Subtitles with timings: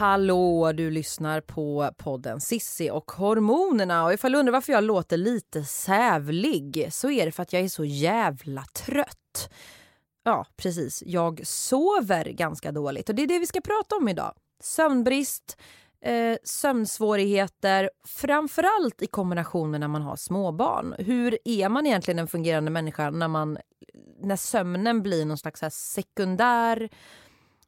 [0.00, 4.04] Hallå, du lyssnar på podden Sissi och hormonerna.
[4.04, 7.62] Och ifall du undrar varför jag låter lite sävlig så är det för att jag
[7.62, 9.50] är så jävla trött.
[10.22, 11.02] Ja, precis.
[11.06, 14.34] Jag sover ganska dåligt och det är det vi ska prata om idag.
[14.60, 15.56] Sömnbrist,
[16.04, 20.94] eh, sömnsvårigheter, framförallt i kombination med när man har småbarn.
[20.98, 23.58] Hur är man egentligen en fungerande människa när, man,
[24.22, 26.90] när sömnen blir någon slags här sekundär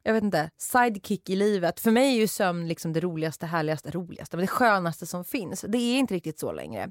[0.03, 1.81] jag vet inte, sidekick i livet.
[1.81, 5.65] För mig är ju sömn liksom det roligaste, härligaste, roligaste, men det skönaste som finns.
[5.69, 6.91] Det är inte riktigt så längre.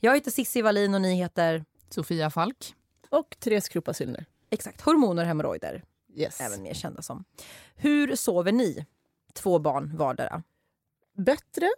[0.00, 1.64] Jag heter Sissi Wallin och ni heter?
[1.90, 2.74] Sofia Falk.
[3.10, 4.24] Och Therese Krupa Syllner.
[4.50, 5.82] Exakt, hormoner och hemorrojder.
[6.16, 6.40] Yes.
[6.40, 7.24] Även mer kända som.
[7.76, 8.86] Hur sover ni?
[9.34, 10.42] Två barn vardera.
[11.16, 11.70] Bättre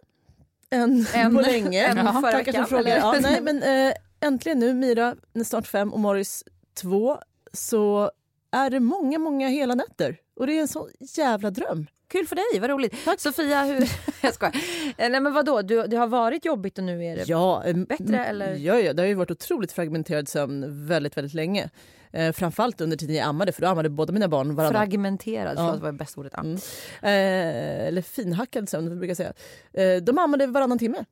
[0.69, 1.85] än, Än- på länge.
[1.87, 2.85] än förra Tackar veckan, för frågan.
[2.87, 2.97] eller?
[2.97, 7.17] Ja, nej, men, eh, äntligen nu, Mira är snart fem och Morris två,
[7.53, 8.11] så
[8.53, 10.17] är det många, många hela nätter.
[10.35, 11.87] Och det är en sån jävla dröm.
[12.07, 12.95] Kul för dig, vad roligt.
[13.17, 13.89] Sofia, hur...
[14.21, 14.55] jag skojar.
[14.97, 17.23] Eh, Nej men vadå, du, det har varit jobbigt och nu är det...
[17.27, 18.55] Ja, Bättre, eller?
[18.55, 21.69] Ja, ja, det har ju varit otroligt fragmenterad sömn väldigt, väldigt länge.
[22.11, 25.65] Eh, framförallt under tiden jag ammade, för då ammade båda mina barn varannan Fragmenterad, Ja.
[25.67, 26.33] förlåt vad är bästa ordet?
[26.37, 26.53] Mm.
[27.01, 29.33] Eh, eller finhackad sömn, brukar säga.
[29.73, 31.05] Eh, de ammade varannan timme.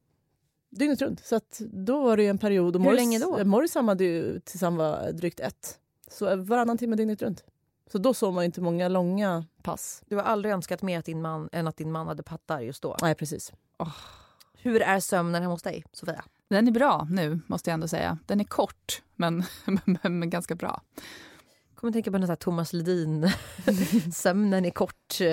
[0.71, 1.25] Dygnet runt.
[1.25, 2.75] Så att då var det en period.
[2.75, 3.45] Och Hur Morris- länge då?
[3.45, 5.77] Morris ammade ju tills han var drygt ett.
[6.11, 7.43] Så varannan timme dygnet runt.
[7.91, 10.01] Så då sov man inte många långa pass.
[10.05, 12.81] Du har aldrig önskat mer att din man, än att din man hade pattar just
[12.81, 12.97] då?
[13.01, 13.51] Nej, precis.
[14.57, 16.23] Hur är sömnen hemma hos dig, Sofia?
[16.49, 18.17] Den är bra nu, måste jag ändå säga.
[18.25, 19.43] Den är kort, men,
[19.85, 20.81] men, men ganska bra.
[21.75, 23.31] kommer att tänka på den här Thomas Ledin,
[24.13, 25.21] sömnen är kort.
[25.21, 25.27] eh.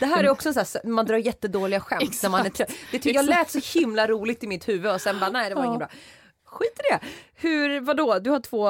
[0.00, 2.70] Det här är också en sån här, man drar jättedåliga skämt när man är trött.
[2.92, 5.54] Det tycker jag lät så himla roligt i mitt huvud och sen bara nej det
[5.54, 5.66] var Ja.
[5.68, 5.88] inget bra.
[6.50, 7.00] Skit i det.
[7.34, 8.68] Hur, vadå, du har två,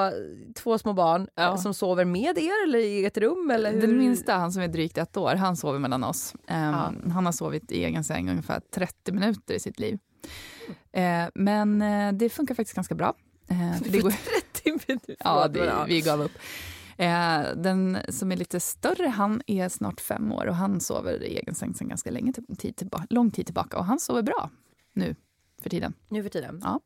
[0.54, 1.42] två små barn Ja.
[1.42, 3.50] eh, som sover med er eller i ett rum?
[3.50, 3.80] Eller hur?
[3.80, 6.34] Den minsta, han som är drygt ett år, han sover mellan oss.
[6.46, 6.92] Ehm, Ja.
[7.12, 9.98] Han har sovit i egen säng ungefär 30 minuter i sitt liv.
[10.92, 13.14] Eh, men eh, det funkar faktiskt ganska bra.
[13.48, 14.10] Eh, för det går,
[14.62, 15.16] 30 minuter.
[15.18, 16.32] ja, det, vi gav upp.
[17.56, 21.54] Den som är lite större, han är snart fem år och han sover i egen
[21.54, 23.78] säng sedan ganska länge, tid tillbaka, lång tid tillbaka.
[23.78, 24.50] Och han sover bra
[24.92, 25.14] nu
[25.62, 25.92] för tiden.
[26.08, 26.60] Nu för tiden.
[26.64, 26.80] Ja.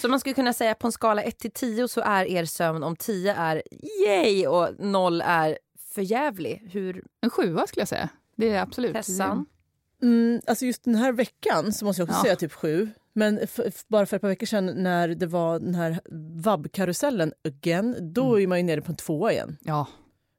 [0.00, 2.82] Så man skulle kunna säga på en skala 1 till 10 så är er sömn
[2.82, 3.62] om 10 är
[4.06, 5.58] yay och 0 är
[5.94, 6.68] för jävlig.
[6.72, 8.08] Hur En sjua skulle jag säga.
[8.36, 8.92] Det är absolut.
[8.94, 9.46] Tessan?
[10.02, 12.22] Mm, alltså just den här veckan så måste jag också Ja.
[12.22, 12.88] säga typ sju.
[13.12, 13.40] Men
[13.88, 16.00] bara för ett par veckor sedan när det var den här
[16.42, 19.56] vab-karusellen again, då är man ju nere på en tvåa igen.
[19.60, 19.86] Ja,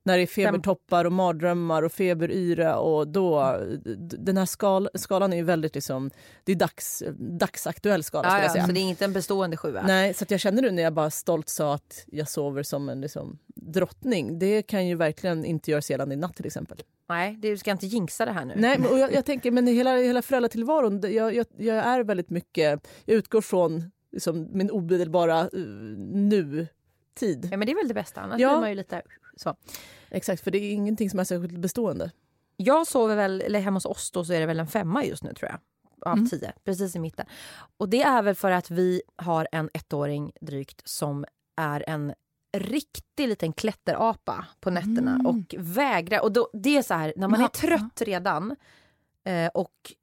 [0.10, 3.58] När det är febertoppar och mardrömmar och feberyra och då...
[3.98, 6.12] Den här skal, skalan är ju väldigt liksom...
[6.44, 8.66] Det är dags, dagsaktuell skala Ja, ja, säga.
[8.66, 9.84] så det är inte en bestående sjua?
[9.88, 13.02] Nej, så jag känner nu när jag bara stolt sa att jag sover som en
[13.02, 14.40] liksom, drottning.
[14.40, 16.82] Det kan ju verkligen inte göras gällande i natt till exempel.
[17.10, 18.54] Nej, du ska inte jinxa det här nu.
[18.58, 22.30] Nej, men, och jag, jag tänker, men hela, hela föräldratillvaron, jag, jag, jag är väldigt
[22.30, 22.88] mycket...
[23.06, 27.48] Jag utgår från liksom, min omedelbara uh, nu-tid.
[27.52, 28.50] Ja, men det är väl det bästa, annars Ja.
[28.50, 29.02] blir man ju lite
[29.36, 29.56] så.
[30.12, 32.12] Exakt, för det är ingenting som är särskilt bestående.
[32.58, 35.24] Jag sover väl, eller hemma hos oss då så är det väl en femma just
[35.24, 35.60] nu tror jag.
[36.12, 36.30] Av Mm.
[36.30, 37.26] tio, precis i mitten.
[37.78, 41.26] Och det är väl för att vi har en ettåring drygt som
[41.58, 42.14] är en
[42.58, 45.26] riktig liten klätterapa på nätterna Mm.
[45.26, 46.22] och vägrar.
[46.24, 48.56] Och då, det är så här, när man är trött redan
[49.24, 49.94] eh, och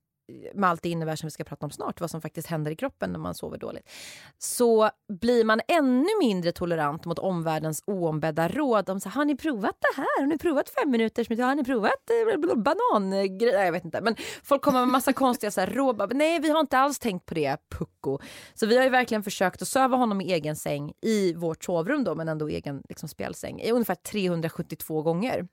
[0.55, 2.76] med allt det innebär som vi ska prata om snart, vad som faktiskt händer i
[2.76, 3.90] kroppen när man sover dåligt,
[4.38, 4.90] så
[5.20, 9.96] blir man ännu mindre tolerant mot omvärldens oombedda råd om så har ni provat det
[9.96, 10.20] här?
[10.20, 13.64] Har ni provat fem minuters Har ni provat eh, banangrejer?
[13.64, 14.00] Jag vet inte.
[14.00, 16.17] Men folk kommer med massa konstiga så här, råd.
[16.17, 18.19] Nej, vi har inte alls tänkt på det, pucko.
[18.55, 22.05] Så vi har ju verkligen försökt att söva honom i egen säng i vårt sovrum
[22.05, 25.46] då, men ändå egen liksom, spjälsäng, i ungefär 372 gånger.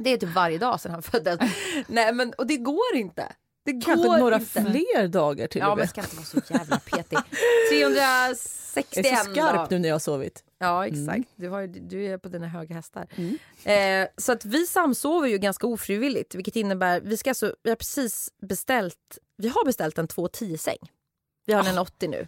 [0.00, 1.40] Det är typ varje dag sedan han föddes.
[1.86, 3.32] Nej, men, och det går inte.
[3.72, 4.46] Det Det Kanske går några inte.
[4.62, 5.88] fler dagar till Ja, och men med.
[5.90, 7.18] ska inte vara så jävla petig.
[7.70, 9.74] 361 Jag är så skarp då.
[9.76, 10.44] nu när jag har sovit.
[10.58, 11.28] Ja, exakt.
[11.36, 13.06] Du, har, du är på dina höga hästar.
[13.64, 17.76] Eh, så att vi samsover ju ganska ofrivilligt, vilket innebär vi ska alltså, vi har
[17.76, 20.78] precis beställt, vi har beställt en 210 säng.
[21.46, 22.26] Vi har en 80 nu.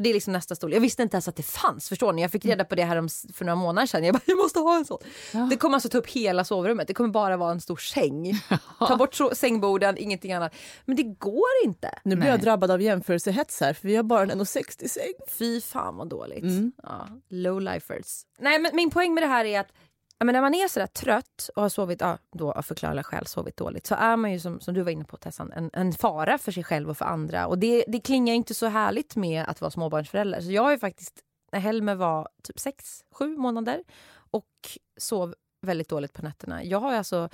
[0.00, 0.76] Och det är liksom nästa storlek.
[0.76, 1.88] Jag visste inte ens att det fanns.
[1.88, 2.22] Förstår ni?
[2.22, 4.04] Jag fick reda på det här om, för några månader sedan.
[4.04, 4.98] Jag bara, jag måste ha en sån.
[5.50, 6.88] Det kommer alltså ta upp hela sovrummet.
[6.88, 8.40] Det kommer bara vara en stor säng.
[8.78, 10.54] Ta bort sängborden, ingenting annat.
[10.84, 11.98] Men det går inte.
[12.04, 12.30] Nu blir Nej.
[12.30, 15.12] jag drabbad av jämförelsehets här för vi har bara en 1,60 säng.
[15.28, 16.42] Fy fan vad dåligt.
[16.42, 16.72] Mm.
[16.82, 18.22] Ja, low-lifers.
[18.38, 19.72] Nej, men min poäng med det här är att
[20.20, 23.26] ja, men när man är sådär trött och har sovit, ja, då av förklarliga skäl
[23.26, 25.92] sovit dåligt så är man ju som, som du var inne på Tessan, en, en
[25.92, 27.46] fara för sig själv och för andra.
[27.46, 30.40] Och det, det klingar inte så härligt med att vara småbarnsförälder.
[30.40, 31.20] Så jag har ju faktiskt,
[31.52, 34.46] när Helmer var typ sex, sju månader och
[34.96, 36.64] sov väldigt dåligt på nätterna.
[36.64, 37.28] Jag har alltså,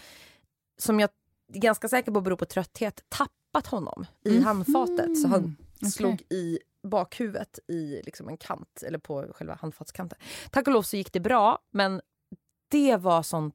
[0.78, 1.10] som jag
[1.52, 5.18] är ganska säker på beror på trötthet, tappat honom i handfatet.
[5.22, 5.90] Så han okej.
[5.90, 10.18] slog i bakhuvudet i liksom en kant, eller på själva handfatskanten.
[10.50, 12.00] Tack och lov så gick det bra, men
[12.68, 13.52] det var sån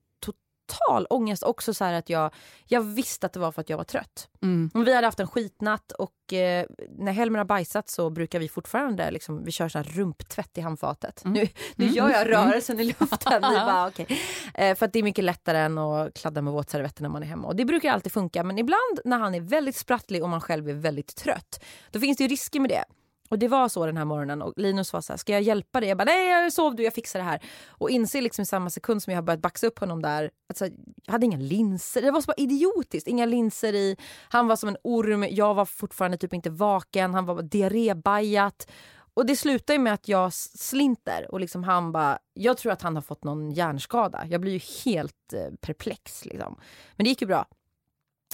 [0.71, 1.43] total ångest.
[1.43, 2.33] Också så att jag,
[2.67, 4.29] jag visste att det var för att jag var trött.
[4.41, 4.71] Mm.
[4.85, 6.65] Vi hade haft en skitnatt och eh,
[6.97, 10.61] när Helmer har bajsat så brukar vi fortfarande liksom, vi kör så här rumptvätt i
[10.61, 11.21] handfatet.
[11.25, 13.41] Nu, nu gör jag rörelsen i luften.
[13.41, 14.05] Bara, okay.
[14.53, 17.27] eh, för att det är mycket lättare än att kladda med våtservetter när man är
[17.27, 17.47] hemma.
[17.47, 18.43] Och det brukar alltid funka.
[18.43, 22.17] Men ibland när han är väldigt sprattlig och man själv är väldigt trött, då finns
[22.17, 22.83] det ju risker med det.
[23.31, 25.79] Och det var så den här morgonen och Linus var så här, ska jag hjälpa
[25.79, 25.89] dig?
[25.89, 27.39] Jag bara, nej jag sov du, jag fixar det här.
[27.67, 30.65] Och inser liksom i samma sekund som jag har börjat baxa upp honom där, alltså,
[31.05, 33.97] jag hade inga linser, det var så bara idiotiskt, inga linser i.
[34.29, 38.71] Han var som en orm, jag var fortfarande typ inte vaken, han var diarrébajat.
[39.13, 42.81] Och det slutar ju med att jag slinter och liksom han bara, jag tror att
[42.81, 44.25] han har fått någon hjärnskada.
[44.29, 46.59] Jag blir ju helt eh, perplex liksom.
[46.95, 47.47] Men det gick ju bra.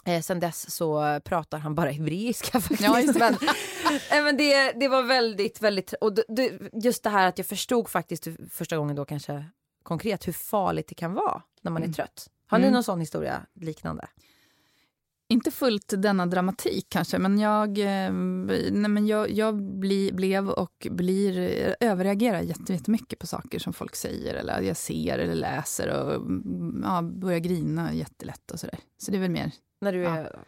[0.08, 2.82] Eh, sen dess så pratar han bara hebreiska faktiskt.
[2.82, 3.34] Ja, men
[4.20, 5.94] eh, men det, det var väldigt, väldigt...
[5.94, 9.46] Och det- just det här att jag förstod faktiskt första gången då kanske
[9.84, 12.30] konkret hur farligt det kan vara när man är trött.
[12.48, 12.74] Har ni Mm.
[12.74, 14.08] någon sån historia liknande?
[15.30, 20.88] Inte fullt denna dramatik kanske, men jag, eh, nej, men jag, jag bli, blev och
[20.92, 25.88] blir, eh, överreagerar jätte- jättemycket på saker som folk säger eller jag ser eller läser
[26.04, 28.80] och mm, ja, börjar grina jättelätt och sådär.
[28.98, 29.52] Så det är väl mer...
[29.82, 30.16] När du Ja.
[30.18, 30.40] är,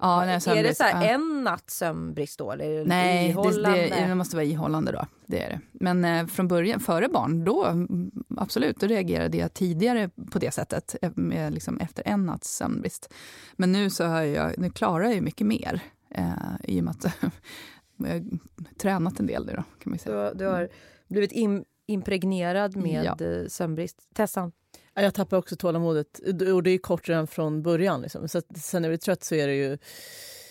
[0.00, 1.10] Ja, när jag är det sömnbrist, så här ja.
[1.10, 2.52] en natts sömnbrist då?
[2.52, 3.78] Eller är Nej, det, ihållande?
[3.78, 5.06] det, det måste vara ihållande då.
[5.26, 5.60] Det är det.
[5.72, 10.50] Men eh, från början, före barn, då mm, absolut, då reagerade jag tidigare på det
[10.54, 13.12] sättet, eh, med, liksom, efter en natts sömnbrist.
[13.56, 15.80] Men nu så har jag, nu klarar jag ju mycket mer,
[16.10, 16.32] eh,
[16.64, 17.04] i och med att
[17.96, 18.24] jag har
[18.78, 20.16] tränat en del nu då, kan man Du, säga.
[20.16, 20.68] har- du har
[21.08, 23.16] blivit im, impregnerad med Ja.
[23.18, 23.48] ja.
[23.48, 23.98] sömnbrist.
[24.14, 24.52] Tessan?
[24.94, 26.18] Ja, Jag tappar också tålamodet.
[26.54, 28.02] Och det är kort redan från början.
[28.02, 28.28] Liksom.
[28.28, 29.78] Så sen när vi är trött så är det ju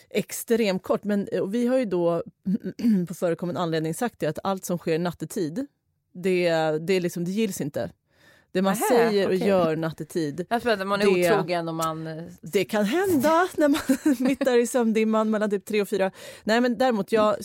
[0.09, 1.03] extremt kort.
[1.03, 2.23] Men vi har ju då
[3.07, 5.65] på förekommande anledning sagt det, att allt som sker nattetid,
[6.13, 6.49] det,
[6.81, 7.91] det, liksom, det gills inte.
[8.51, 9.47] Det man Nähä, säger och okej.
[9.47, 12.29] gör nattetid, Jag tror att man är Det- otrogen och man...
[12.41, 13.81] det kan hända när man
[14.19, 16.11] mitt där i sömndimman mellan typ tre och fyra.
[16.43, 17.35] Nej men däremot, jag,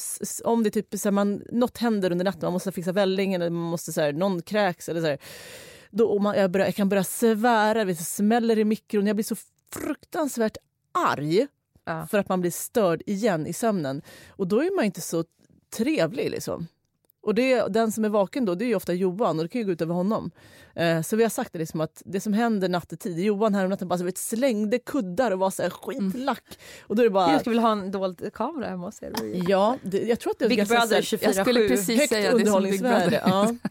[0.44, 3.50] om det typ så här, man, något händer under natten, man måste fixa välling eller
[3.50, 5.18] man måste så här, någon kräks eller så här,
[5.90, 9.36] då, man, jag, börjar, jag kan börja svära, det smäller i mikron, jag blir så
[9.72, 10.56] fruktansvärt
[10.92, 11.46] arg
[11.84, 12.06] Ja.
[12.10, 14.02] för att man blir störd igen i sömnen.
[14.30, 15.24] Och då är man inte så
[15.76, 16.66] trevlig liksom.
[17.22, 19.60] Och det, den som är vaken då, det är ju ofta Johan och det kan
[19.60, 20.30] ju gå ut över honom.
[20.74, 23.70] Eh, så vi har sagt det liksom att det som händer nattetid, Johan här om
[23.70, 26.44] natten bara så vet, slängde kuddar och var så här skitlack.
[26.86, 27.32] Och då är bara...
[27.32, 29.12] Jag skulle vilja ha en dold kamera hemma hos er.
[29.48, 31.36] Ja, det, jag tror att det är Big ganska Brother så här- 24-7.
[31.36, 33.22] Jag skulle precis högt säga det som Big Brother.
[33.26, 33.54] Ja.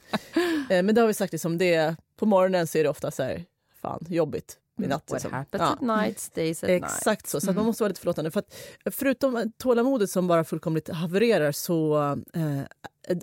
[0.70, 3.24] Eh, Men det har vi sagt, liksom, det, på morgonen så är det ofta så
[3.24, 3.46] här,
[3.82, 5.04] fan jobbigt i natt.
[5.12, 5.34] What Liksom.
[5.34, 5.74] happens Ja.
[5.74, 6.84] at night stays at night.
[6.84, 8.32] Exakt så, så man måste vara lite förlåtande.
[8.32, 8.56] För att,
[8.92, 11.98] förutom tålamodet som bara fullkomligt havererar så
[12.34, 12.62] eh,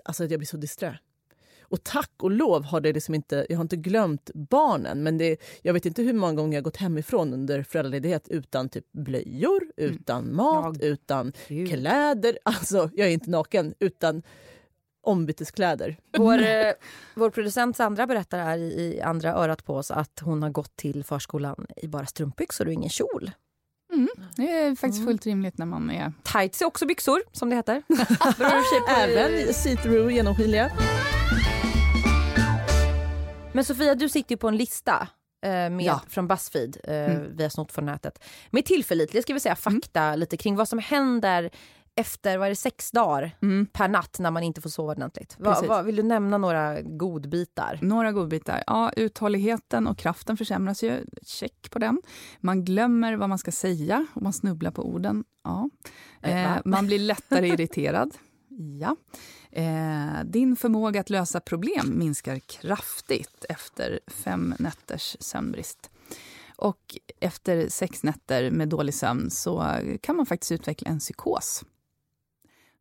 [0.04, 0.98] alltså att jag blir så disträ.
[1.62, 5.36] Och tack och lov har det liksom inte, jag har inte glömt barnen men det,
[5.62, 10.34] jag vet inte hur många gånger jag gått hemifrån under föräldraledighet utan typ blöjor, utan
[10.34, 11.68] mat, Ja, utan Gud.
[11.68, 12.38] kläder.
[12.44, 14.22] Alltså jag är inte naken, utan
[15.04, 15.96] ombyteskläder.
[16.18, 16.72] Vår, eh,
[17.14, 21.04] vår producent Sandra berättar här i, andra örat på oss att hon har gått till
[21.04, 23.30] förskolan i bara strumpbyxor och ingen kjol.
[23.92, 24.08] Mm.
[24.36, 26.12] Det är faktiskt fullt rimligt när man är...
[26.32, 27.82] Tights är också byxor, som det heter.
[28.88, 30.70] Även see-through, genomskinliga.
[33.52, 35.08] Men Sofia, du sitter ju på en lista
[35.44, 36.00] eh, med, Ja.
[36.08, 37.36] från Buzzfeed, eh, Mm.
[37.36, 40.78] vi har snott från nätet, med tillförlitlig ska vi säga, fakta lite kring vad som
[40.78, 41.50] händer
[41.96, 43.66] efter vad är det, sex dagar Mm.
[43.66, 45.36] per natt när man inte får sova ordentligt.
[45.38, 47.78] Va, va, vill du nämna några godbitar?
[47.82, 48.64] Några godbitar.
[48.66, 51.04] Ja, uthålligheten och kraften försämras ju.
[51.22, 52.02] Check på den.
[52.40, 55.24] Man glömmer vad man ska säga och man snubblar på orden.
[55.44, 55.70] Ja.
[56.22, 58.14] Eh, Eh, man blir lättare irriterad.
[58.80, 58.96] Ja.
[59.50, 65.90] Eh, din förmåga att lösa problem minskar kraftigt efter fem nätters sömnbrist.
[66.56, 71.64] Och efter sex nätter med dålig sömn så kan man faktiskt utveckla en psykos.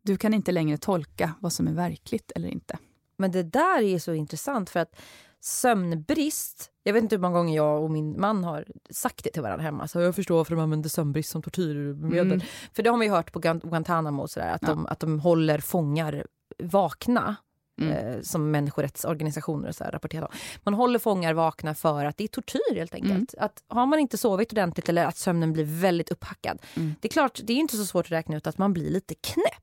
[0.03, 2.77] Du kan inte längre tolka vad som är verkligt eller inte.
[3.17, 4.95] Men det där är så intressant för att
[5.39, 9.41] sömnbrist, jag vet inte hur många gånger jag och min man har sagt det till
[9.41, 9.87] varandra hemma.
[9.87, 12.31] Så jag förstår varför de använder sömnbrist som tortyrmedel.
[12.31, 12.41] Mm.
[12.73, 14.67] För det har man ju hört på Guant- Guantanamo och sådär, att, Ja.
[14.67, 16.25] de, att de håller fångar
[16.63, 17.35] vakna.
[17.81, 17.93] Mm.
[17.93, 20.31] Eh, som människorättsorganisationer och så här rapporterar om.
[20.63, 23.33] Man håller fångar vakna för att det är tortyr helt enkelt.
[23.33, 23.45] Mm.
[23.45, 26.61] Att har man inte sovit ordentligt eller att sömnen blir väldigt upphackad.
[26.75, 26.95] Mm.
[27.01, 29.15] Det är klart, det är inte så svårt att räkna ut att man blir lite
[29.15, 29.62] knäpp.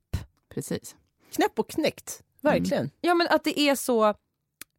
[0.53, 0.95] Precis.
[1.31, 2.89] Knäpp och knäckt, verkligen.
[3.01, 4.13] Ja men att det är så,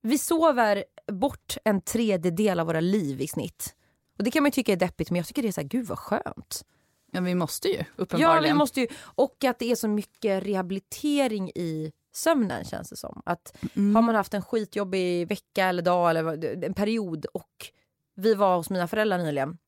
[0.02, 3.74] vi sover bort en tredjedel av våra liv i snitt.
[4.18, 5.68] Och det kan man ju tycka är deppigt men jag tycker det är så här,
[5.68, 6.64] gud vad skönt.
[7.12, 8.42] Ja, vi måste ju Ja, uppenbarligen.
[8.44, 13.22] vi måste ju, och att det är så mycket rehabilitering i sömnen känns det som.
[13.26, 13.94] Att Mm.
[13.94, 17.66] har man haft en skitjobbig vecka eller dag eller en period och
[18.14, 19.58] vi var hos mina föräldrar nyligen,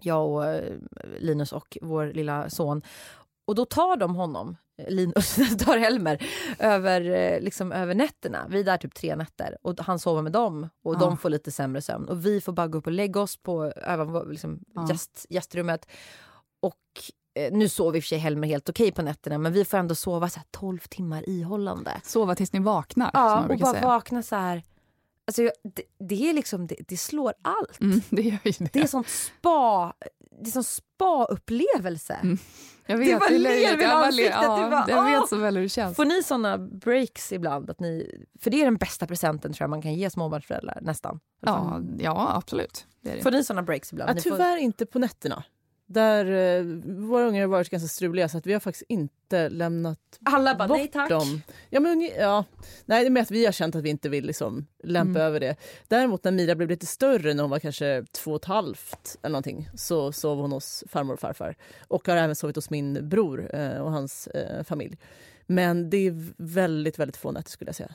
[0.00, 0.72] jag och eh,
[1.18, 2.82] Linus och vår lilla son.
[3.48, 6.26] Och då tar de honom, eh, Linus tar Helmer,
[6.58, 8.46] över, eh, liksom, över nätterna.
[8.50, 10.98] Vi är där typ tre nätter och han sover med dem och Ja.
[10.98, 12.08] de får lite sämre sömn.
[12.08, 14.86] Och vi får bara gå upp och lägga oss på över, liksom, Ja.
[14.90, 15.86] gäst, gästrummet.
[16.62, 16.74] Och
[17.40, 19.78] eh, nu sover i och för sig Helmer helt okej på nätterna men vi får
[19.78, 22.00] ändå sova så här 12 timmar ihållande.
[22.04, 23.86] Sova tills ni vaknar, Ja, och bara säga.
[23.86, 24.62] vakna så här.
[25.28, 27.80] Alltså, jag- det, det är liksom, det, det slår allt.
[27.80, 28.72] Mm, det gör ju det.
[28.72, 29.92] Det är sånt spa,
[30.42, 32.14] det är sån spa-upplevelse.
[32.22, 32.38] Mm.
[32.86, 35.20] Jag Det var är ler vid bara ansiktet, Ja, du bara, jag åh!
[35.20, 35.96] vet så väl hur det känns.
[35.96, 37.70] Får ni såna breaks ibland?
[37.70, 41.20] Att ni, för det är den bästa presenten tror jag man kan ge småbarnsföräldrar, nästan.
[41.40, 42.86] Ja, ja, absolut.
[43.02, 43.22] Det är det.
[43.22, 44.10] Får ni såna breaks ibland?
[44.10, 45.44] Ja, Ni får- tyvärr inte på nätterna.
[45.90, 46.24] Där,
[46.58, 46.64] eh,
[47.08, 50.68] våra ungar har varit ganska struliga så att vi har faktiskt inte lämnat Alla bara,
[50.68, 51.10] bort nej tack.
[51.10, 51.42] dem.
[51.70, 52.44] Ja, men, ja.
[52.84, 55.22] Nej, det är med att vi har känt att vi inte vill liksom lämpa Mm.
[55.22, 55.56] över det.
[55.88, 59.32] Däremot när Mira blev lite större, när hon var kanske två och ett halvt eller
[59.32, 61.56] någonting, så sov hon hos farmor och farfar.
[61.88, 64.98] Och har även sovit hos min bror eh, och hans eh, familj.
[65.46, 67.94] Men det är väldigt, väldigt få nätter skulle jag säga.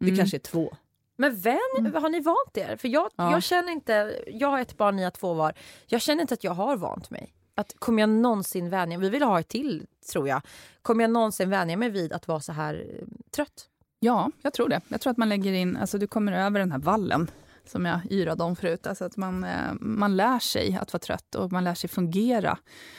[0.00, 0.16] Det Mm.
[0.18, 0.76] kanske är två.
[1.22, 2.76] Men vän, har ni vant er?
[2.76, 3.32] För jag, Ja.
[3.32, 5.52] jag känner inte, jag har ett barn, ni har två var.
[5.86, 7.34] Jag känner inte att jag har vant mig.
[7.54, 10.42] Att kommer jag någonsin vänja vi vill ha ett till tror jag.
[10.82, 13.66] Kommer jag någonsin vänja mig vid att vara så här eh, trött?
[14.00, 14.80] Ja, jag tror det.
[14.88, 17.30] Jag tror att man lägger in, alltså du kommer över den här vallen
[17.66, 18.86] som jag yrade om förut.
[18.86, 22.58] Alltså att man, eh, man lär sig att vara trött och man lär sig fungera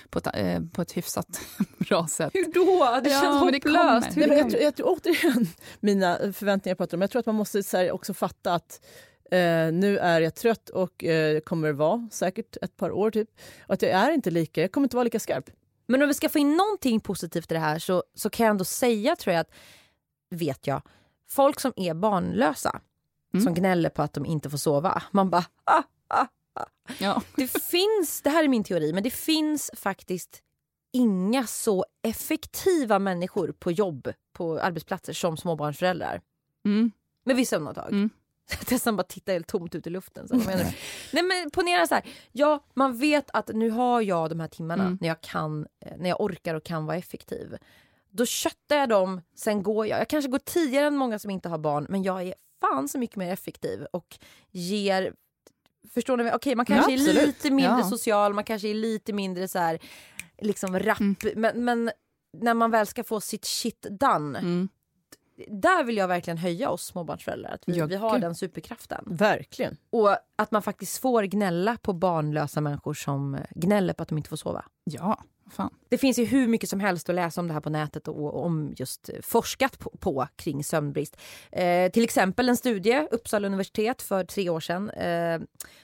[0.09, 1.41] på ett, eh, på ett hyfsat
[1.77, 2.31] bra sätt.
[2.33, 2.99] Hur då?
[3.03, 4.17] Det Ja, känns men det hopplöst.
[4.17, 5.47] Hur Nej, men jag, tror- jag tror återigen
[5.79, 7.01] mina förväntningar jag pratar om.
[7.01, 8.81] Jag tror att man måste så här, också fatta att
[9.31, 13.29] eh, nu är jag trött och eh, kommer vara säkert ett par år typ.
[13.67, 15.49] Och att jag är inte lika, jag kommer inte vara lika skarp.
[15.87, 18.51] Men om vi ska få in någonting positivt i det här så, så kan jag
[18.51, 19.51] ändå säga, tror jag, att,
[20.29, 20.81] vet jag,
[21.29, 22.79] folk som är barnlösa,
[23.33, 23.43] Mm.
[23.43, 26.25] som gnäller på att de inte får sova, man bara ah, ah.
[26.99, 27.21] Ja.
[27.35, 30.41] Det finns, det här är min teori, men det finns faktiskt
[30.91, 36.21] inga så effektiva människor på jobb, på arbetsplatser som småbarnsföräldrar.
[36.65, 36.91] Mm.
[37.25, 37.91] Med vissa undantag.
[37.91, 38.09] Mm.
[38.65, 40.27] Tessan bara tittar helt tomt ut i luften.
[40.27, 40.71] Så, menar du?
[41.13, 44.83] Nej, men ponera så här, ja, man vet att nu har jag de här timmarna
[44.83, 44.97] Mm.
[45.01, 47.57] när, jag kan, eh, när jag orkar och kan vara effektiv.
[48.09, 49.99] Då köttar jag dem, sen går jag.
[49.99, 52.33] Jag kanske går tidigare än många som inte har barn men jag är
[52.67, 54.17] fan så mycket mer effektiv och
[54.51, 55.13] ger
[55.93, 56.31] Förstår ni?
[56.33, 57.83] Okej, man kanske Ja, är lite mindre Ja.
[57.89, 59.79] social, man kanske är lite mindre så här,
[60.41, 60.99] liksom rapp.
[60.99, 61.15] Mm.
[61.35, 61.91] Men, men
[62.37, 64.69] när man väl ska få sitt shit done, Mm.
[65.47, 67.51] där vill jag verkligen höja oss småbarnsföräldrar.
[67.51, 68.21] Att vi, Ja, vi har gud.
[68.21, 69.03] den superkraften.
[69.07, 69.77] Verkligen.
[69.89, 74.29] Och att man faktiskt får gnälla på barnlösa människor som gnäller på att de inte
[74.29, 74.65] får sova.
[74.83, 75.73] Ja, fan.
[75.89, 78.45] Det finns ju hur mycket som helst att läsa om det här på nätet och,
[78.45, 81.17] om just eh, forskat på, på kring sömnbrist.
[81.51, 85.39] Eh, till exempel en studie, Uppsala universitet för tre år sedan, eh,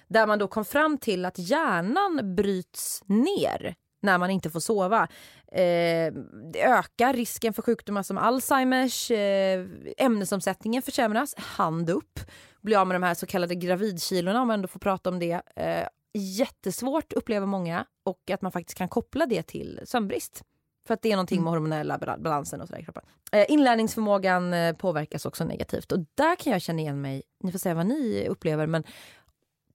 [0.07, 5.07] där man då kom fram till att hjärnan bryts ner när man inte får sova.
[5.51, 6.13] Eh,
[6.53, 9.65] det ökar risken för sjukdomar som Alzheimers, eh,
[9.97, 12.19] ämnesomsättningen försämras, hand upp,
[12.61, 15.41] bli av med de här så kallade gravidkilorna om man ändå får prata om det.
[15.55, 20.43] Eh, jättesvårt upplever många och att man faktiskt kan koppla det till sömnbrist.
[20.87, 23.03] För att det är någonting med hormonella bal- balansen och sådär i kroppen.
[23.31, 27.59] Eh, inlärningsförmågan eh, påverkas också negativt och där kan jag känna igen mig, ni får
[27.59, 28.83] säga vad ni upplever men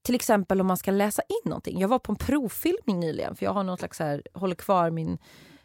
[0.02, 1.80] till exempel om man ska läsa in någonting.
[1.80, 5.18] Jag var på en provfilmning nyligen för jag har någon slags här, håller kvar min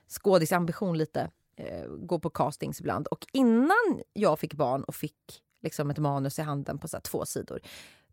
[0.08, 1.30] skådisambition lite.
[1.58, 3.08] eh, gå på castings ibland.
[3.08, 7.26] Och innan jag fick barn och fick liksom ett manus i handen på så två
[7.26, 7.60] sidor.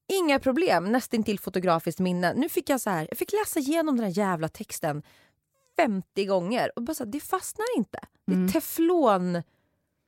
[0.08, 2.34] Inga problem, nästintill fotografiskt minne.
[2.34, 5.02] Nu fick jag så här, jag fick läsa igenom den här jävla texten
[5.76, 7.98] 50 gånger och bara så här, det fastnar inte.
[8.26, 9.42] Det är teflon.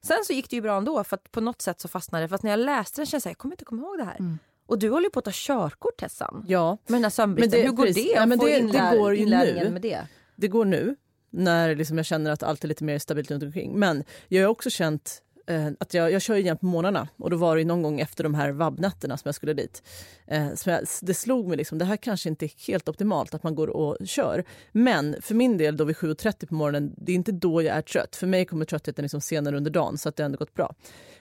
[0.05, 2.29] Sen så gick det ju bra ändå för att på något sätt så fastnade det.
[2.29, 4.05] Fast när jag läste den kände jag så här, jag kommer inte komma ihåg det
[4.05, 4.37] här.
[4.67, 6.45] Och du håller ju på att ta körkort Tessan.
[6.49, 7.51] Ja, Med den här sömnbristen.
[7.51, 8.05] Men det- Hur går precis.
[8.05, 8.13] det?
[8.13, 9.71] Ja, men det- det inlär, går ju nu.
[9.71, 10.07] med det?
[10.37, 10.97] det går nu
[11.31, 13.79] när liksom jag känner att allt är lite mer stabilt runt omkring.
[13.79, 17.31] Men jag har också känt Eh, att jag, jag kör ju jämt på morgnarna och
[17.31, 19.83] då var det ju någon gång efter de här vabbnätterna som jag skulle dit.
[20.27, 23.43] Eh, så jag, det slog mig liksom, det här kanske inte är helt optimalt att
[23.43, 24.45] man går och kör.
[24.73, 27.83] Men för min del då vid 7.30 på morgonen, det är inte då jag är
[27.83, 28.17] trött.
[28.17, 30.75] För mig kommer tröttheten liksom senare under dagen så att det har ändå gått bra.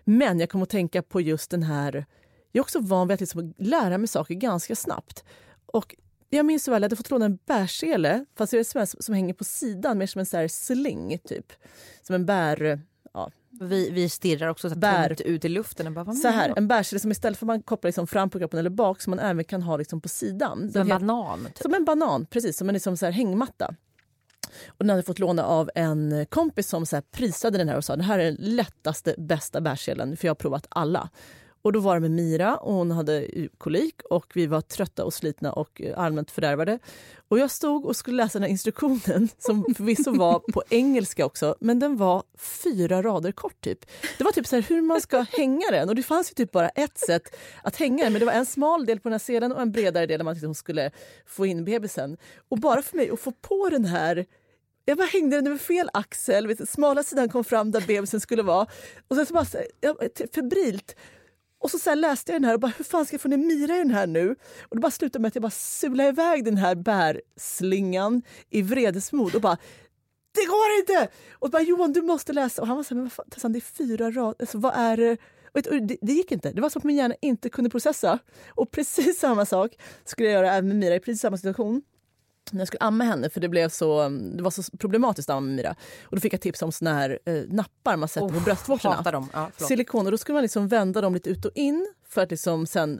[0.04, 2.06] Men jag kommer att tänka på just den här,
[2.52, 5.24] jag är också van vid att liksom lära mig saker ganska snabbt.
[5.66, 5.96] Och
[6.30, 9.16] jag minns så väl, jag hade fått låna en bärsele fast det är som, som
[9.16, 11.54] hänger på sidan, mer som en så sling typ.
[12.02, 12.82] Som en bär...
[13.18, 15.22] Ja, Vi, vi stirrar också så Bär.
[15.26, 15.88] ut i luften.
[15.88, 18.40] Och bara, så här, en bärsele som istället för att man kopplar liksom fram på
[18.40, 20.72] kroppen eller bak som man även kan ha liksom på sidan.
[20.72, 21.46] Som en banan.
[21.46, 21.58] Typ.
[21.58, 22.58] Som en banan, precis.
[22.58, 23.76] Som en liksom så här hängmatta.
[24.68, 27.96] Och den hade fått låna av en kompis som så prisade den här och sa
[27.96, 31.10] det här är den lättaste, bästa bärselen för jag har provat alla.
[31.62, 35.14] Och då var det med Mira och hon hade kolik och vi var trötta och
[35.14, 36.80] slitna och eh, allmänt fördärvade.
[37.28, 41.56] Och jag stod och skulle läsa den här instruktionen som förvisso var på engelska också
[41.60, 43.86] men den var fyra rader kort typ.
[44.18, 46.52] Det var typ så här hur man ska hänga den och det fanns ju typ
[46.52, 49.20] bara ett sätt att hänga den men det var en smal del på den här
[49.20, 50.92] sedeln och en bredare del där man liksom skulle
[51.26, 52.18] få in bebisen.
[52.50, 54.26] Och bara för mig att få på den här
[54.90, 58.20] jag bara hängde den över fel axel, vet, du, smala sidan kom fram där bebisen
[58.20, 58.68] skulle vara.
[59.08, 59.96] Och sen så bara så här, jag,
[60.36, 60.96] febrilt.
[61.60, 63.28] Och så, så här läste jag den här och bara, hur fan ska jag få
[63.28, 64.36] ner Mira i den här nu?
[64.62, 69.36] Och det bara slutade med att jag bara sulade iväg den här bärslingan i vredesmod
[69.36, 69.58] och bara,
[70.34, 71.14] det går inte!
[71.34, 72.62] Och bara, Johan du måste läsa.
[72.62, 74.74] Och han var så här, men vad fan, Tessan, det är fyra rader, alltså, vad
[74.76, 75.18] är det?
[75.54, 76.52] Och det, det gick inte.
[76.52, 78.20] Det var som att min hjärna inte kunde processa.
[78.50, 81.82] Och precis samma sak skulle jag göra även med Mira i precis samma situation
[82.54, 85.48] när jag skulle amma henne, för det, blev så, det var så problematiskt att amma
[85.54, 85.76] Mira.
[86.04, 89.28] Och då fick jag tips om såna här eh, nappar man sätter på bröstvårtorna.
[89.34, 89.52] Ja.
[89.58, 90.06] Silikon.
[90.06, 93.00] Och då skulle man liksom vända dem lite ut och in för att liksom sen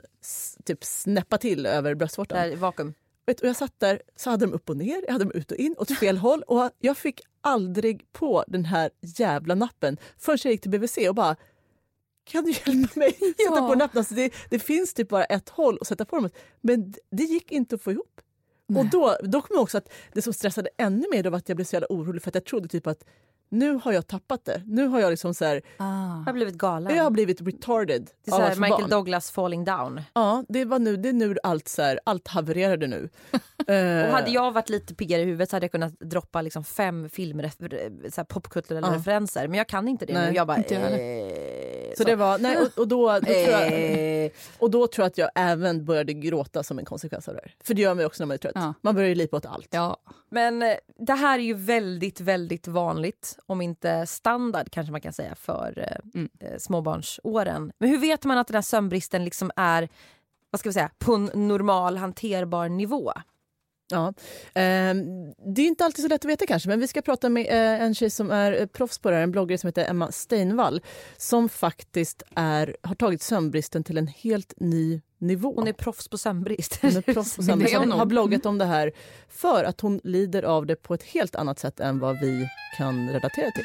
[0.64, 2.38] typ snäppa till över bröstvårtan.
[2.38, 2.94] Där, vakuum.
[3.26, 5.50] Vet, och jag satt där, så hade de upp och ner, jag hade dem ut
[5.52, 6.42] och in åt fel håll.
[6.42, 11.14] Och jag fick aldrig på den här jävla nappen förrän jag gick till BVC och
[11.14, 11.36] bara
[12.24, 13.68] kan du hjälpa mig sätta Ja.
[13.68, 13.98] på nappen?
[13.98, 16.30] Alltså det, det finns typ bara ett håll att sätta på dem.
[16.60, 18.20] Men det gick inte att få ihop.
[18.76, 21.48] Och då, då kom jag också att det som stressade ännu mer då var att
[21.48, 23.04] jag blev så jävla orolig för att jag trodde typ att
[23.50, 24.62] nu har jag tappat det.
[24.66, 25.84] Nu har jag liksom så här, Ah.
[26.18, 26.96] Jag har blivit galen.
[26.96, 28.90] jag har blivit retarded det är Michael barn.
[28.90, 30.00] Douglas falling down.
[30.14, 33.08] Ja, det var nu, det är nu allt så här, allt havererade nu.
[33.68, 36.64] Eh, Och hade jag varit lite piggare i huvudet så hade jag kunnat droppa liksom
[36.64, 37.08] fem
[38.28, 38.94] popkulturella Ja.
[38.94, 39.48] referenser.
[39.48, 40.36] Men jag kan inte det Nej, nu.
[40.36, 40.56] Jag bara...
[40.56, 40.82] inte jag.
[41.98, 43.72] Så det var, nej, och, och, då, då tror jag,
[44.24, 47.40] Eh, och då tror jag att jag även började gråta som en konsekvens av det
[47.44, 47.54] här.
[47.64, 48.52] För det gör man ju också när man är trött.
[48.54, 48.74] Ja.
[48.80, 49.68] Man börjar ju lipa åt allt.
[49.70, 49.96] Ja.
[50.30, 55.12] Men eh, det här är ju väldigt, väldigt vanligt, om inte standard kanske man kan
[55.12, 56.28] säga för eh, Mm.
[56.40, 57.72] eh, småbarnsåren.
[57.78, 59.88] Men hur vet man att den här sömnbristen liksom är
[60.50, 63.12] vad ska vi säga, på en normal hanterbar nivå?
[63.90, 64.14] Ja.
[64.54, 67.46] Ehm, det är inte alltid så lätt att veta kanske, men vi ska prata med
[67.46, 70.12] eh, en tjej som är eh, proffs på det här, en bloggare som heter Emma
[70.12, 70.80] Steinvall,
[71.16, 75.54] som faktiskt är, har tagit sömnbristen till en helt ny nivå.
[75.56, 76.78] Hon är proffs på sömnbrist.
[76.82, 77.76] Hon proffs på sömnbrist.
[77.76, 78.92] hon har bloggat om det här
[79.28, 83.08] för att hon lider av det på ett helt annat sätt än vad vi kan
[83.08, 83.64] relatera till.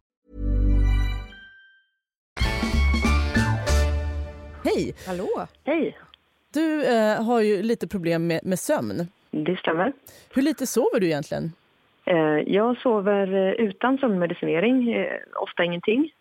[4.63, 4.93] Hej!
[5.07, 5.47] Hallå?
[5.65, 5.97] Hej,
[6.53, 9.07] Du eh, har ju lite problem med, med sömn.
[9.31, 9.93] det stämmer.
[10.33, 11.51] Hur lite sover du egentligen?
[12.05, 16.11] Eh, jag sover eh, utan sömnmedicinering, eh, ofta ingenting.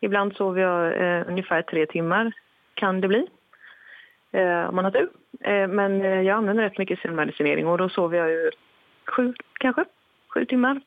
[0.00, 0.86] Ibland sover jag
[1.18, 2.32] eh, ungefär tre timmar,
[2.74, 3.26] kan det bli,
[4.32, 5.08] eh, om man har tur.
[5.40, 8.50] Eh, men eh, jag använder rätt mycket sömnmedicinering och då sover jag ju
[9.06, 9.84] sju, kanske,
[10.34, 10.80] sju timmar.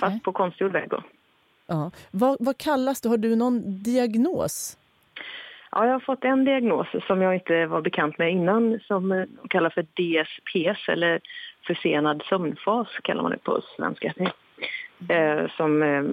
[0.00, 1.02] Fast på konstgjord väg då.
[1.66, 1.90] Ja.
[2.10, 3.08] Vad, vad kallas det?
[3.08, 4.78] Har du någon diagnos?
[5.72, 9.24] Ja, jag har fått en diagnos som jag inte var bekant med innan som eh,
[9.42, 11.20] de kallar för DSPS eller
[11.66, 14.12] försenad sömnfas kallar man det på svenska.
[15.08, 16.04] Eh, som eh,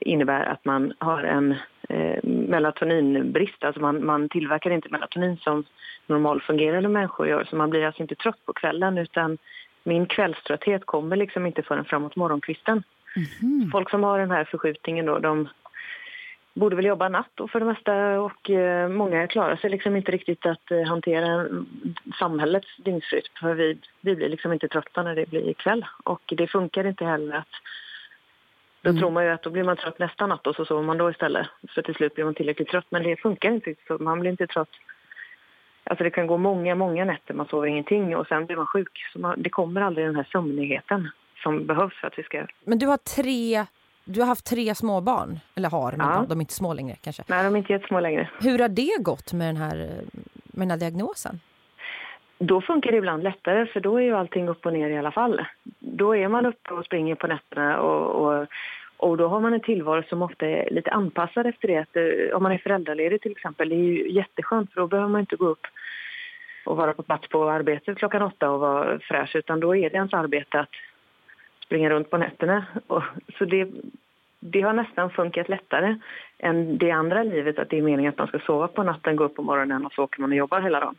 [0.00, 1.54] innebär att man har en
[1.88, 5.64] eh, melatoninbrist, alltså man, man tillverkar inte melatonin som
[6.06, 9.38] normalfungerande människor gör så man blir alltså inte trött på kvällen utan
[9.84, 12.82] min kvällströtthet kommer liksom inte förrän framåt morgonkvisten.
[13.72, 15.48] Folk som har den här förskjutningen då, de
[16.54, 20.12] borde väl jobba natt då för det mesta och eh, många klarar sig liksom inte
[20.12, 21.66] riktigt att eh, hantera mm,
[22.18, 26.46] samhällets dygnsrytm för vi, vi blir liksom inte trötta när det blir kväll och det
[26.46, 27.48] funkar inte heller att
[28.82, 30.98] då tror man ju att då blir man trött nästa natt och så sover man
[30.98, 33.98] då istället för till slut blir man tillräckligt trött men det funkar inte så.
[33.98, 34.68] Man blir inte trött.
[35.84, 38.98] Alltså det kan gå många, många nätter man sover ingenting och sen blir man sjuk.
[39.12, 41.10] Så man, det kommer aldrig den här sömnigheten
[41.42, 42.46] som behövs för att vi ska...
[42.64, 43.66] Men du har tre...
[44.04, 46.24] Du har haft tre småbarn, eller har, men Ja.
[46.28, 47.22] de, är inte små längre kanske.
[47.26, 48.30] Nej, de är inte jättesmå längre.
[48.40, 49.76] Hur har det gått med den här,
[50.44, 51.40] med den här diagnosen?
[52.38, 55.12] Då funkar det ibland lättare för då är ju allting upp och ner i alla
[55.12, 55.40] fall.
[55.78, 58.46] Då är man uppe och springer på nätterna och, och,
[58.96, 62.00] och då har man en tillvaro som ofta är lite anpassad efter det.
[62.00, 65.20] Eh, om man är föräldraledig till exempel, det är ju jätteskönt för då behöver man
[65.20, 65.66] inte gå upp
[66.64, 69.96] och vara på plats på arbetet klockan åtta och vara fräsch utan då är det
[69.96, 70.68] ens arbete att
[71.64, 72.66] springa runt på nätterna.
[72.86, 73.02] Och,
[73.38, 73.68] så det,
[74.40, 75.96] det har nästan funkat lättare
[76.38, 79.24] än det andra livet att det är meningen att man ska sova på natten, gå
[79.24, 80.96] upp på morgonen och så åker man och jobbar hela dagen.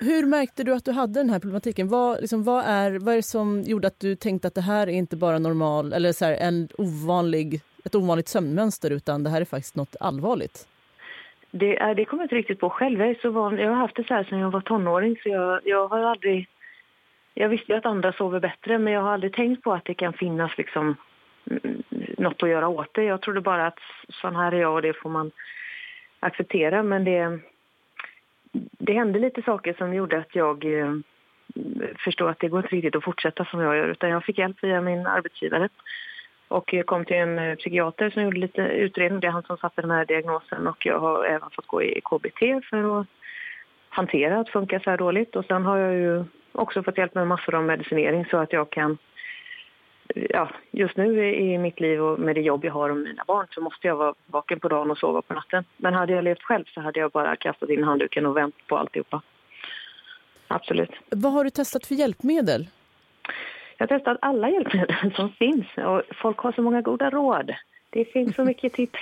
[0.00, 1.88] Hur märkte du att du hade den här problematiken?
[1.88, 4.86] Vad, liksom, vad, är, vad är det som gjorde att du tänkte att det här
[4.86, 9.40] är inte bara normal eller så här, en ovanlig, ett ovanligt sömnmönster utan det här
[9.40, 10.68] är faktiskt något allvarligt?
[11.50, 13.00] Det, det kommer jag inte riktigt på själv.
[13.00, 15.28] Jag, är så van, jag har haft det så här sedan jag var tonåring så
[15.28, 16.48] jag, jag har aldrig...
[17.34, 19.94] Jag visste ju att andra sover bättre men jag har aldrig tänkt på att det
[19.94, 20.96] kan finnas liksom
[21.50, 21.82] mm,
[22.18, 23.04] något att göra åt det.
[23.04, 25.30] Jag trodde bara att sån här är jag och det får man
[26.20, 27.38] acceptera men det,
[28.52, 30.94] det hände lite saker som gjorde att jag eh,
[32.04, 34.56] förstod att det går inte riktigt att fortsätta som jag gör utan jag fick hjälp
[34.62, 35.68] via min arbetsgivare
[36.48, 39.20] och jag kom till en eh, psykiater som gjorde lite utredning.
[39.20, 42.00] Det är han som satte den här diagnosen och jag har även fått gå i
[42.00, 43.06] KBT för att
[43.94, 45.36] hantera att funka så här dåligt.
[45.36, 48.70] Och sen har jag ju också fått hjälp med massor av medicinering så att jag
[48.70, 48.98] kan
[50.14, 53.46] Ja, just nu i mitt liv och med det jobb jag har och mina barn
[53.50, 55.64] så måste jag vara vaken på dagen och sova på natten.
[55.76, 58.76] Men hade jag levt själv så hade jag bara kastat in handduken och vänt på
[58.78, 59.22] alltihopa.
[60.48, 60.90] Absolut.
[61.10, 62.66] Vad har du testat för hjälpmedel?
[63.78, 67.54] Jag har testat alla hjälpmedel som finns och folk har så många goda råd.
[67.90, 69.00] Det finns så mycket tips.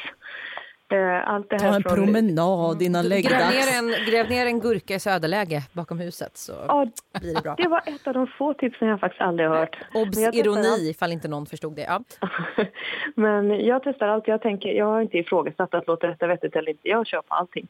[0.92, 1.94] Eh, Allt det här Ta en från...
[1.94, 3.54] promenad innan Gräv läggdags.
[3.54, 6.86] ner, en, gräv ner en gurka i söderläge bakom huset så Ja,
[7.20, 7.54] blir det bra.
[7.58, 9.76] det var ett av de få tipsen jag faktiskt aldrig hört.
[9.94, 10.14] Obs!
[10.16, 10.34] Men jag.
[10.34, 11.82] Ironi ifall inte någon förstod det.
[11.88, 12.00] Ja.
[13.14, 14.28] Men jag testar allt.
[14.28, 16.88] Jag, tänker, jag har inte ifrågasatt att låta detta vettigt eller inte.
[16.88, 17.68] Jag kör på allting.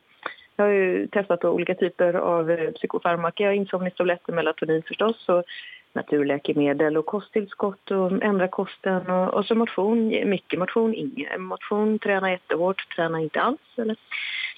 [0.56, 5.44] Jag har ju testat olika typer av eh, psykofarmaka, insomningstabletter, melatonin förstås, och
[5.92, 12.30] naturläkemedel och kosttillskott och ändra kosten och, och så motion, mycket motion, ingen motion, träna
[12.30, 13.96] jättehårt, träna inte alls eller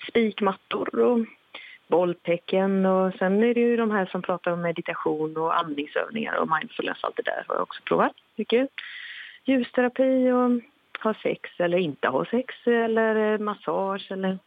[0.09, 1.19] spikmattor och
[1.87, 6.49] bolltecken och sen är det ju de här som pratar om meditation och andningsövningar och
[6.59, 8.69] mindfulness allt det där har jag också provat mycket.
[9.45, 10.51] Ljusterapi och
[11.03, 14.39] ha sex eller inte ha sex eller eh, massage eller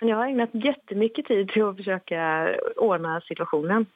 [0.00, 3.86] men jag har ägnat jättemycket tid till att försöka ordna situationen.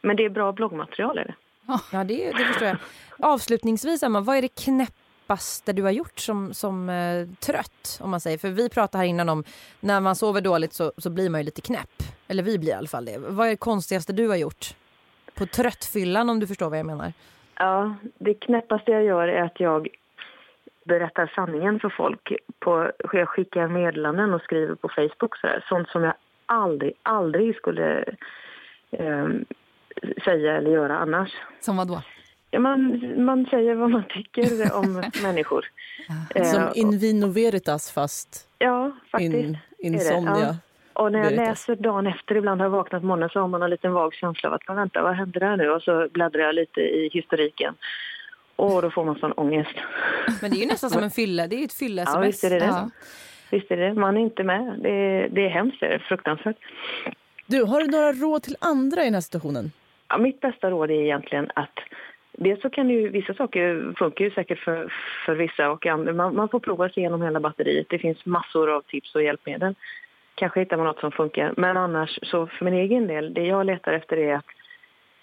[0.00, 1.34] Men det är bra bloggmaterial är det.
[1.92, 2.76] Ja, det, det förstår jag.
[3.18, 7.98] Avslutningsvis, Emma, vad är det knäppaste du har gjort som, som eh, trött?
[8.02, 8.38] Om man säger?
[8.38, 9.44] För vi pratade här innan om
[9.80, 12.02] när man sover dåligt så, så blir man ju lite knäpp.
[12.28, 13.18] Eller vi blir i alla fall det.
[13.18, 14.66] Vad är det konstigaste du har gjort?
[15.34, 17.12] På tröttfyllan om du förstår vad jag menar.
[17.54, 19.88] Ja, det knäppaste jag gör är att jag
[20.84, 22.32] berättar sanningen för folk.
[22.58, 26.14] På, jag skickar meddelanden och skriver på Facebook så där, sånt som jag
[26.46, 28.04] aldrig, aldrig skulle
[28.90, 29.28] eh,
[30.24, 31.30] säga eller göra annars.
[31.60, 32.02] Som vad då?
[32.50, 35.64] Ja, man, man säger vad man tycker om människor.
[36.34, 39.34] Eh, Som in vino veritas fast Ja, faktiskt.
[39.34, 39.86] in, är det.
[39.86, 40.38] insomnia.
[40.40, 40.56] Ja.
[40.92, 41.68] Och när jag veritas.
[41.68, 44.14] läser dagen efter, ibland har jag vaknat på morgonen så har man en liten vag
[44.14, 45.70] känsla av att "Men vänta, vad händer där nu?
[45.70, 47.74] Och så bläddrar jag lite i historiken.
[48.56, 49.74] Och då får man sån ångest.
[50.42, 51.46] Men det är ju nästan som en fylla.
[51.46, 52.14] Det är ju ett fylla-sms.
[52.14, 52.64] Ja, visst är det det.
[52.66, 52.90] Ja.
[53.50, 53.94] Visst är det.
[53.94, 54.78] Man är inte med.
[54.82, 56.56] Det är, det är hemskt, det är fruktansvärt.
[57.46, 59.72] Du, har du några råd till andra i den här situationen?
[60.08, 61.78] Ja, mitt bästa råd är egentligen att
[62.32, 64.92] dels så kan ju vissa saker funkar ju säkert för,
[65.26, 66.12] för vissa och andra.
[66.12, 67.86] Man, man får prova sig igenom hela batteriet.
[67.88, 69.74] Det finns massor av tips och hjälpmedel.
[70.34, 71.54] Kanske hittar man något som funkar.
[71.56, 74.44] Men annars, så för min egen del, det jag letar efter är att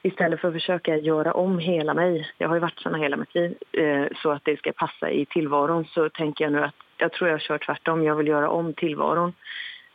[0.02, 3.36] istället för att försöka göra om hela mig, jag har ju varit sån hela mitt
[3.36, 7.12] liv, eh, så att det ska passa i tillvaron så tänker jag nu att jag
[7.12, 8.04] tror jag kör tvärtom.
[8.04, 9.34] Jag vill göra om tillvaron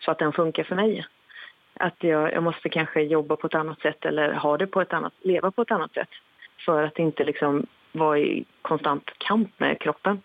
[0.01, 1.07] så att den funkar för mig.
[1.81, 4.93] Att jag, jag måste kanske jobba på ett annat sätt eller ha det på ett
[4.93, 6.09] annat, leva på ett annat sätt
[6.65, 10.23] för att inte liksom vara i konstant kamp med kroppen.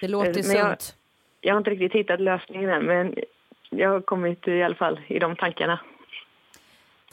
[0.00, 0.56] Det låter Eh, men sunt.
[0.60, 0.76] Jag,
[1.40, 3.14] jag har inte riktigt hittat lösningen än, men
[3.70, 5.80] jag har kommit i alla fall i de tankarna.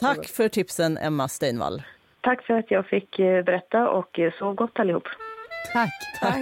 [0.00, 1.82] Tack för tipsen, Emma Steinvall.
[2.20, 5.08] Tack för att jag fick eh, berätta och eh, sov gott allihop.
[5.72, 5.90] Tack.
[6.20, 6.38] Tack.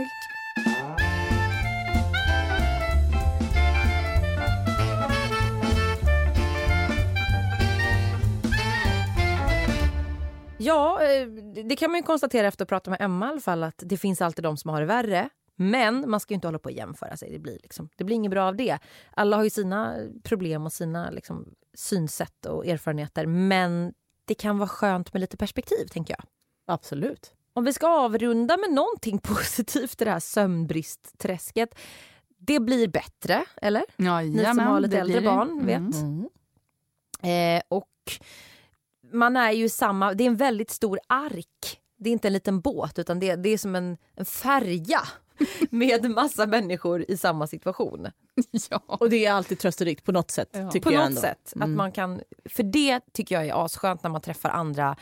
[10.61, 11.27] Ja, eh,
[11.65, 13.83] det kan man ju konstatera efter att ha pratat med Emma i alla fall att
[13.87, 15.29] det finns alltid de som har det värre.
[15.57, 17.31] Men man ska ju inte hålla på att jämföra sig.
[17.31, 18.79] Det blir, liksom, det blir inget bra av det.
[19.11, 23.27] Alla har ju sina problem och sina liksom, synsätt och erfarenheter.
[23.27, 23.95] Men
[24.25, 26.25] det kan vara skönt med lite perspektiv, tänker jag.
[26.67, 27.33] Absolut.
[27.53, 31.75] Om vi ska avrunda med någonting positivt i det här sömnbristträsket.
[32.39, 33.85] Det blir bättre, eller?
[33.97, 35.95] Ja, Ni som har lite äldre barn vet.
[36.03, 36.29] Mm.
[37.23, 37.89] Eh, och
[39.13, 41.81] man är ju samma, det är en väldigt stor ark.
[41.99, 45.01] Det är inte en liten båt utan det, det är som en, en färja
[45.71, 48.07] med massa människor i samma situation.
[48.71, 48.83] Ja.
[48.87, 50.49] Och det är alltid trösterikt på något sätt.
[50.53, 50.71] Ja.
[50.71, 51.21] Tycker På jag något ändå.
[51.21, 51.47] sätt.
[51.47, 51.77] Att Mm.
[51.77, 54.97] man kan, för det tycker jag är asskönt när man träffar andra.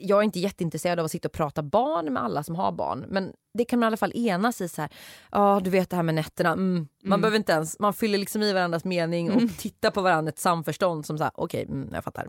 [0.00, 3.04] Jag är inte jätteintresserad av att sitta och prata barn med alla som har barn.
[3.08, 4.68] Men det kan man i alla fall enas i.
[4.68, 4.90] så här.
[5.30, 6.52] Ja, du vet det här med nätterna.
[6.52, 6.88] Mm.
[7.02, 10.38] Man behöver inte ens, man fyller liksom i varandras mening och tittar på varandra ett
[10.38, 12.28] samförstånd som så här, okej, mm, jag fattar.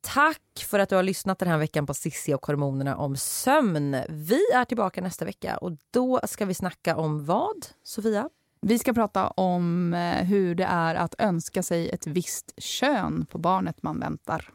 [0.00, 3.96] Tack för att du har lyssnat den här veckan på Sissi och hormonerna om sömn.
[4.08, 8.28] Vi är tillbaka nästa vecka och då ska vi snacka om vad, Sofia?
[8.60, 13.38] Vi ska prata om eh, hur det är att önska sig ett visst kön på
[13.38, 14.50] barnet man väntar.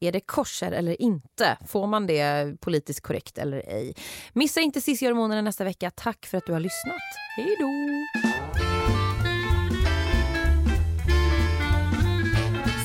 [0.00, 1.58] Är det korser eller inte?
[1.66, 3.94] Får man det politiskt korrekt eller ej?
[4.32, 5.90] Missa inte Cissi och hormonerna nästa vecka.
[5.90, 7.02] Tack för att du har lyssnat.
[7.36, 8.33] Hej då!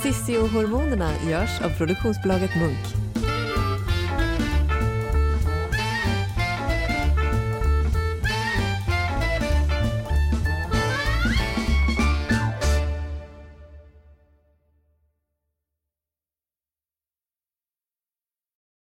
[0.10, 2.99] Sissi och hormonerna görs av produktionsbolaget Munk.